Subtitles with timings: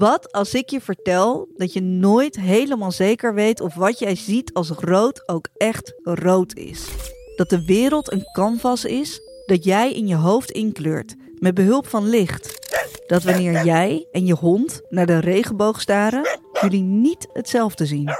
[0.00, 4.52] Wat als ik je vertel dat je nooit helemaal zeker weet of wat jij ziet
[4.52, 6.88] als rood ook echt rood is?
[7.36, 12.08] Dat de wereld een canvas is dat jij in je hoofd inkleurt met behulp van
[12.08, 12.58] licht.
[13.06, 18.10] Dat wanneer jij en je hond naar de regenboog staren, jullie niet hetzelfde zien.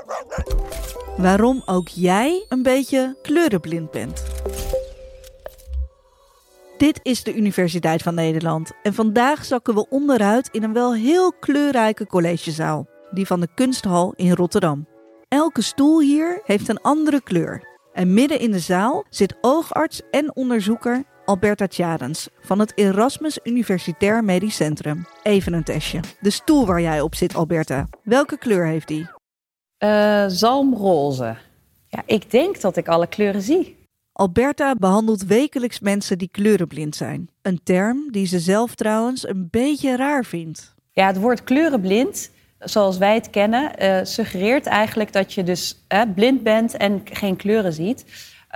[1.17, 4.23] Waarom ook jij een beetje kleurenblind bent.
[6.81, 11.33] Dit is de Universiteit van Nederland en vandaag zakken we onderuit in een wel heel
[11.33, 14.87] kleurrijke collegezaal, die van de Kunsthal in Rotterdam.
[15.29, 17.79] Elke stoel hier heeft een andere kleur.
[17.93, 24.25] En midden in de zaal zit oogarts en onderzoeker Alberta Tjadens van het Erasmus Universitair
[24.25, 25.07] Medisch Centrum.
[25.23, 26.01] Even een testje.
[26.21, 29.09] De stoel waar jij op zit, Alberta, welke kleur heeft die?
[29.79, 31.37] Uh, zalmroze.
[31.87, 33.80] Ja, ik denk dat ik alle kleuren zie.
[34.21, 37.29] Alberta behandelt wekelijks mensen die kleurenblind zijn.
[37.43, 40.75] Een term die ze zelf trouwens een beetje raar vindt.
[40.93, 46.03] Ja, het woord kleurenblind, zoals wij het kennen, uh, suggereert eigenlijk dat je dus uh,
[46.15, 48.05] blind bent en geen kleuren ziet.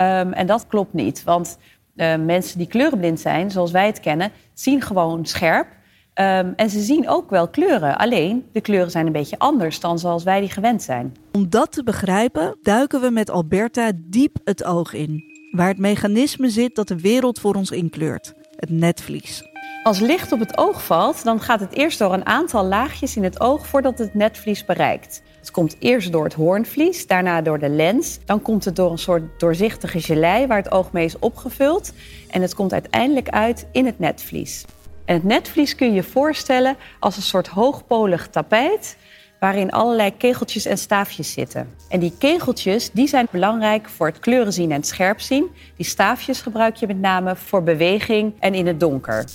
[0.01, 1.57] Um, en dat klopt niet, want
[1.95, 5.67] uh, mensen die kleurenblind zijn, zoals wij het kennen, zien gewoon scherp.
[5.67, 7.97] Um, en ze zien ook wel kleuren.
[7.97, 11.15] Alleen de kleuren zijn een beetje anders dan zoals wij die gewend zijn.
[11.31, 16.49] Om dat te begrijpen, duiken we met Alberta diep het oog in waar het mechanisme
[16.49, 19.43] zit dat de wereld voor ons inkleurt: het netvlies.
[19.83, 23.23] Als licht op het oog valt, dan gaat het eerst door een aantal laagjes in
[23.23, 25.21] het oog voordat het netvlies bereikt.
[25.39, 28.19] Het komt eerst door het hoornvlies, daarna door de lens.
[28.25, 31.91] Dan komt het door een soort doorzichtige gelei waar het oog mee is opgevuld.
[32.29, 34.65] En het komt uiteindelijk uit in het netvlies.
[35.05, 38.97] En het netvlies kun je je voorstellen als een soort hoogpolig tapijt
[39.45, 41.69] waarin allerlei kegeltjes en staafjes zitten.
[41.89, 45.47] En die kegeltjes die zijn belangrijk voor het kleuren zien en het scherp zien.
[45.75, 49.25] Die staafjes gebruik je met name voor beweging en in het donker.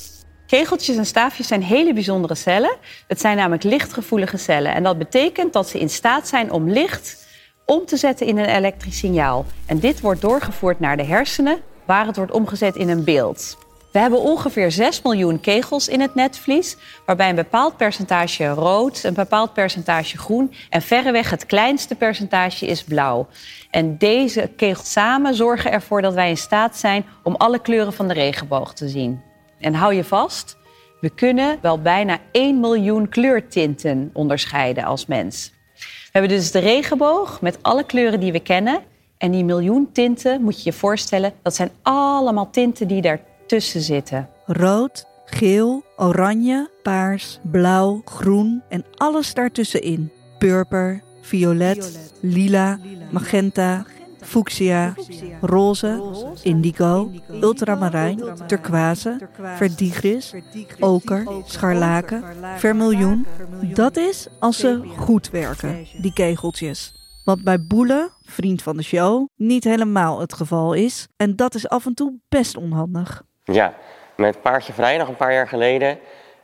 [0.47, 2.77] Kegeltjes en staafjes zijn hele bijzondere cellen.
[3.06, 4.75] Het zijn namelijk lichtgevoelige cellen.
[4.75, 7.27] En dat betekent dat ze in staat zijn om licht
[7.67, 9.45] om te zetten in een elektrisch signaal.
[9.67, 13.58] En dit wordt doorgevoerd naar de hersenen, waar het wordt omgezet in een beeld.
[13.92, 19.14] We hebben ongeveer 6 miljoen kegels in het netvlies, waarbij een bepaald percentage rood, een
[19.14, 23.27] bepaald percentage groen en verreweg het kleinste percentage is blauw.
[23.70, 28.08] En deze kegels samen zorgen ervoor dat wij in staat zijn om alle kleuren van
[28.08, 29.20] de regenboog te zien.
[29.61, 30.57] En hou je vast,
[31.01, 35.52] we kunnen wel bijna 1 miljoen kleurtinten onderscheiden als mens.
[35.77, 38.80] We hebben dus de regenboog met alle kleuren die we kennen.
[39.18, 43.80] En die miljoen tinten, moet je je voorstellen, dat zijn allemaal tinten die daar tussen
[43.80, 44.28] zitten.
[44.46, 50.11] Rood, geel, oranje, paars, blauw, groen en alles daartussenin.
[50.38, 52.78] Purper, violet, lila,
[53.10, 53.84] magenta,
[54.20, 54.94] fuchsia,
[55.40, 56.02] roze,
[56.42, 57.10] indigo,
[57.40, 59.18] ultramarijn, turquoise,
[59.56, 60.34] verdigris,
[60.80, 62.24] oker, scharlaken,
[62.56, 63.27] vermiljoen.
[63.74, 66.94] Dat is als ze goed werken, die kegeltjes.
[67.24, 71.06] Wat bij Boele, vriend van de show, niet helemaal het geval is.
[71.16, 73.28] En dat is af en toe best onhandig.
[73.52, 73.74] Ja,
[74.16, 75.98] met Paardje Vrijdag een paar jaar geleden.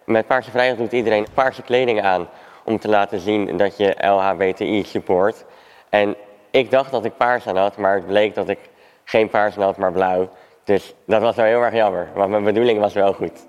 [0.05, 2.29] Met Paardje Vrijdag doet iedereen een paardje kleding aan
[2.65, 5.45] om te laten zien dat je LHBTI support.
[5.89, 6.17] En
[6.51, 8.59] ik dacht dat ik paars aan had, maar het bleek dat ik
[9.05, 10.29] geen paars aan had, maar blauw.
[10.65, 13.47] Dus dat was wel heel erg jammer, want mijn bedoeling was wel goed.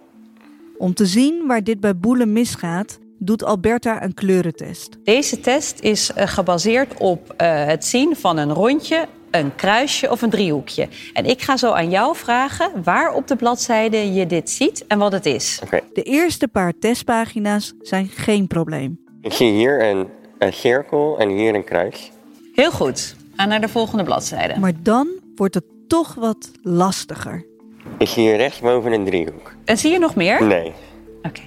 [0.78, 4.98] Om te zien waar dit bij boelen misgaat, doet Alberta een kleurentest.
[5.04, 10.22] Deze test is eh, gebaseerd op uh, het zien van een rondje een kruisje of
[10.22, 10.88] een driehoekje.
[11.14, 14.98] En ik ga zo aan jou vragen waar op de bladzijde je dit ziet en
[14.98, 15.60] wat het is.
[15.64, 15.82] Okay.
[15.94, 19.00] De eerste paar testpagina's zijn geen probleem.
[19.22, 20.08] Ik zie hier een,
[20.38, 22.12] een cirkel en hier een kruis.
[22.54, 23.16] Heel goed.
[23.36, 24.60] Ga naar de volgende bladzijde.
[24.60, 27.46] Maar dan wordt het toch wat lastiger.
[27.98, 29.56] Ik zie hier rechtsboven een driehoek.
[29.66, 30.44] En zie je nog meer?
[30.44, 30.74] Nee.
[31.22, 31.42] Oké.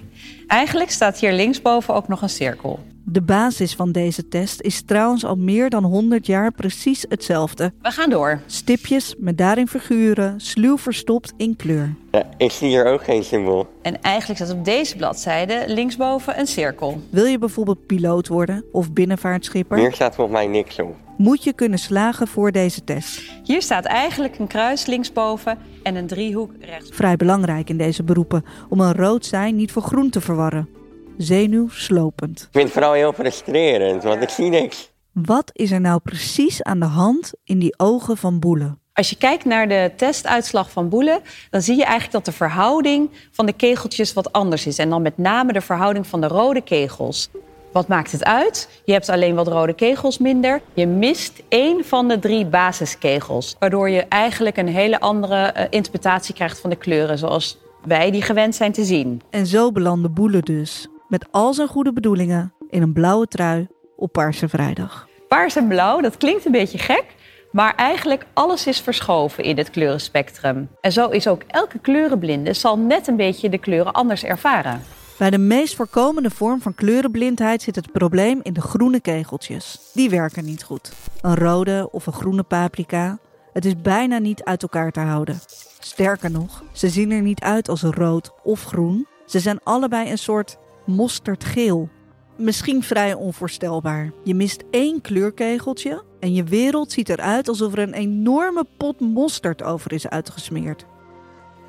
[0.47, 2.81] Eigenlijk staat hier linksboven ook nog een cirkel.
[3.12, 7.72] De basis van deze test is trouwens al meer dan 100 jaar precies hetzelfde.
[7.82, 8.41] We gaan door.
[8.47, 11.94] Stipjes met daarin figuren, sluw verstopt in kleur.
[12.10, 13.66] Ja, ik zie hier ook geen symbool.
[13.82, 17.00] En eigenlijk staat op deze bladzijde linksboven een cirkel.
[17.10, 19.79] Wil je bijvoorbeeld piloot worden of binnenvaartschipper?
[19.79, 20.96] Hier staat volgens mij niks op.
[21.17, 23.23] Moet je kunnen slagen voor deze test.
[23.44, 26.90] Hier staat eigenlijk een kruis linksboven en een driehoek rechts.
[26.93, 30.79] Vrij belangrijk in deze beroepen om een rood zijn niet voor groen te verwarren
[31.22, 32.40] zenuwslopend.
[32.40, 34.90] Ik vind het vooral heel frustrerend, want ik zie niks.
[35.12, 38.76] Wat is er nou precies aan de hand in die ogen van Boele?
[38.93, 41.20] Als je kijkt naar de testuitslag van Boele,
[41.50, 44.78] dan zie je eigenlijk dat de verhouding van de kegeltjes wat anders is.
[44.78, 47.28] En dan met name de verhouding van de rode kegels.
[47.73, 48.82] Wat maakt het uit?
[48.84, 50.61] Je hebt alleen wat rode kegels minder.
[50.75, 53.56] Je mist één van de drie basiskegels.
[53.58, 57.19] Waardoor je eigenlijk een hele andere uh, interpretatie krijgt van de kleuren.
[57.19, 59.23] Zoals wij die gewend zijn te zien.
[59.31, 64.12] En zo belandde Boele dus met al zijn goede bedoelingen in een blauwe trui op
[64.12, 65.09] Paarse Vrijdag.
[65.29, 67.05] Paars en blauw, dat klinkt een beetje gek,
[67.53, 70.69] maar eigenlijk alles is verschoven in het kleurenspectrum.
[70.81, 74.83] En zo is ook elke kleurenblinde zal net een beetje de kleuren anders ervaren.
[75.19, 79.91] Bij de meest voorkomende vorm van kleurenblindheid zit het probleem in de groene kegeltjes.
[79.95, 80.93] Die werken niet goed.
[81.21, 83.19] Een rode of een groene paprika.
[83.53, 85.41] Het is bijna niet uit elkaar te houden.
[85.79, 89.07] Sterker nog, ze zien er niet uit als rood of groen.
[89.27, 90.59] Ze zijn allebei een soort
[90.90, 91.88] mosterdgeel.
[92.37, 94.12] Misschien vrij onvoorstelbaar.
[94.25, 99.62] Je mist één kleurkegeltje en je wereld ziet eruit alsof er een enorme pot mosterd
[99.62, 100.87] over is uitgesmeerd.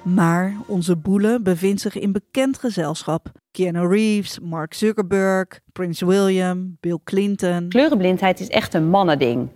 [0.03, 3.31] Maar onze boele bevindt zich in bekend gezelschap.
[3.51, 7.69] Keanu Reeves, Mark Zuckerberg, Prince William, Bill Clinton.
[7.69, 9.49] Kleurenblindheid is echt een mannending.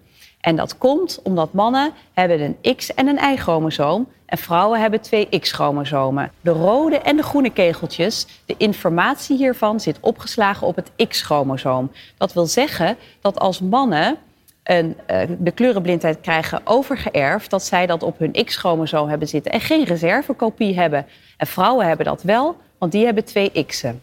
[0.45, 5.39] En dat komt omdat mannen hebben een X- en een Y-chromosoom en vrouwen hebben twee
[5.39, 6.31] X-chromosomen.
[6.41, 11.91] De rode en de groene kegeltjes, de informatie hiervan zit opgeslagen op het X-chromosoom.
[12.17, 14.15] Dat wil zeggen dat als mannen
[14.63, 19.61] een, uh, de kleurenblindheid krijgen overgeërfd, dat zij dat op hun X-chromosoom hebben zitten en
[19.61, 21.05] geen reservekopie hebben.
[21.37, 24.01] En vrouwen hebben dat wel, want die hebben twee X'en.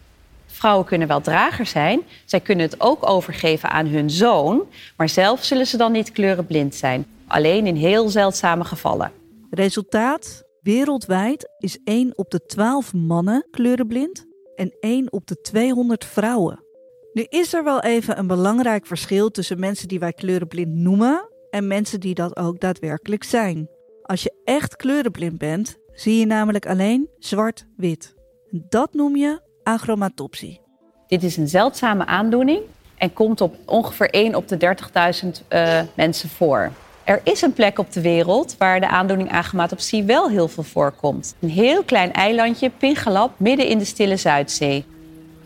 [0.63, 2.01] Vrouwen kunnen wel drager zijn.
[2.25, 4.67] Zij kunnen het ook overgeven aan hun zoon.
[4.97, 7.05] Maar zelf zullen ze dan niet kleurenblind zijn.
[7.27, 9.11] Alleen in heel zeldzame gevallen.
[9.49, 10.43] Resultaat?
[10.61, 14.25] Wereldwijd is 1 op de 12 mannen kleurenblind
[14.55, 16.63] en 1 op de 200 vrouwen.
[17.13, 21.67] Nu is er wel even een belangrijk verschil tussen mensen die wij kleurenblind noemen en
[21.67, 23.69] mensen die dat ook daadwerkelijk zijn.
[24.01, 28.15] Als je echt kleurenblind bent, zie je namelijk alleen zwart-wit.
[28.49, 30.61] Dat noem je achromatopsie.
[31.07, 32.61] Dit is een zeldzame aandoening
[32.97, 34.75] en komt op ongeveer 1 op de
[35.23, 36.71] 30.000 uh, mensen voor.
[37.03, 41.35] Er is een plek op de wereld waar de aandoening achromatopsie wel heel veel voorkomt.
[41.39, 44.85] Een heel klein eilandje, Pingalap, midden in de Stille Zuidzee.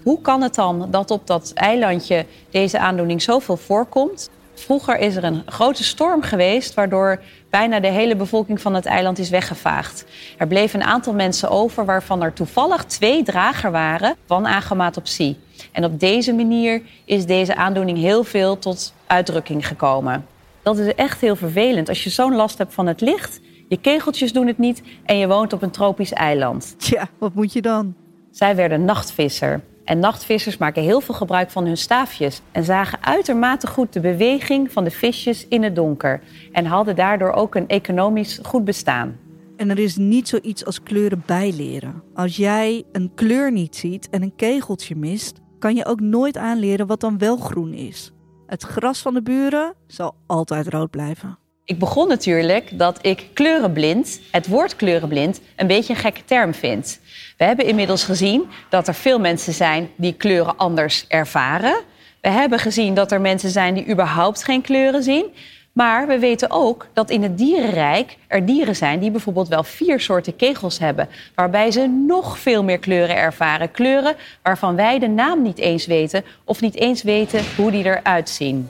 [0.04, 4.30] Hoe kan het dan dat op dat eilandje deze aandoening zoveel voorkomt?
[4.60, 9.20] Vroeger is er een grote storm geweest, waardoor bijna de hele bevolking van het eiland
[9.20, 10.06] is weggevaagd.
[10.38, 15.38] Er bleven een aantal mensen over, waarvan er toevallig twee drager waren van agomatopsie.
[15.72, 20.26] En op deze manier is deze aandoening heel veel tot uitdrukking gekomen.
[20.62, 23.40] Dat is echt heel vervelend als je zo'n last hebt van het licht.
[23.68, 26.76] Je kegeltjes doen het niet en je woont op een tropisch eiland.
[26.78, 27.96] Tja, wat moet je dan?
[28.32, 29.62] Zij werden nachtvisser.
[29.88, 34.72] En nachtvissers maken heel veel gebruik van hun staafjes en zagen uitermate goed de beweging
[34.72, 39.20] van de visjes in het donker en hadden daardoor ook een economisch goed bestaan.
[39.56, 42.04] En er is niet zoiets als kleuren bijleren.
[42.14, 46.88] Als jij een kleur niet ziet en een kegeltje mist, kan je ook nooit aanleren
[46.88, 48.12] wat dan wel groen is.
[48.48, 51.38] Het gras van de buren zal altijd rood blijven.
[51.68, 57.00] Ik begon natuurlijk dat ik kleurenblind, het woord kleurenblind, een beetje een gekke term vind.
[57.38, 61.76] We hebben inmiddels gezien dat er veel mensen zijn die kleuren anders ervaren.
[62.22, 65.26] We hebben gezien dat er mensen zijn die überhaupt geen kleuren zien.
[65.72, 70.00] Maar we weten ook dat in het dierenrijk er dieren zijn die bijvoorbeeld wel vier
[70.00, 73.72] soorten kegels hebben, waarbij ze nog veel meer kleuren ervaren.
[73.72, 78.30] Kleuren waarvan wij de naam niet eens weten of niet eens weten hoe die eruit
[78.30, 78.70] zien.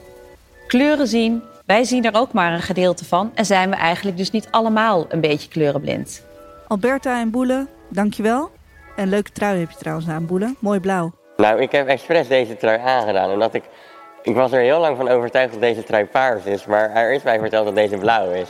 [0.66, 4.30] Kleuren zien, wij zien er ook maar een gedeelte van en zijn we eigenlijk dus
[4.30, 6.26] niet allemaal een beetje kleurenblind.
[6.68, 8.50] Alberta en Boele, dankjewel.
[8.96, 10.54] En leuke trui heb je trouwens aan, Boele.
[10.58, 11.12] Mooi blauw.
[11.36, 13.30] Nou, ik heb expres deze trui aangedaan.
[13.30, 13.64] Omdat ik,
[14.22, 16.66] ik was er heel lang van overtuigd dat deze trui paars is.
[16.66, 18.48] Maar er is mij verteld dat deze blauw is.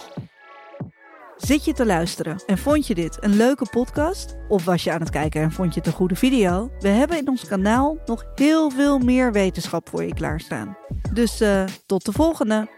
[1.36, 4.36] Zit je te luisteren en vond je dit een leuke podcast?
[4.48, 6.70] Of was je aan het kijken en vond je het een goede video?
[6.78, 10.76] We hebben in ons kanaal nog heel veel meer wetenschap voor je klaarstaan.
[11.12, 12.66] Dus uh, tot de volgende!